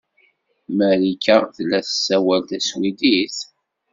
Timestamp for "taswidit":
2.49-3.37